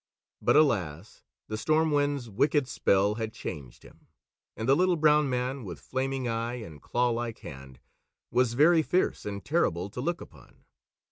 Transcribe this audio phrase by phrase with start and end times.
[0.41, 1.21] But alas!
[1.47, 4.07] The Storm Wind's wicked spell had changed him,
[4.57, 7.79] and the Little Brown Man with flaming eye and clawlike hand
[8.31, 10.63] was very fierce and terrible to look upon.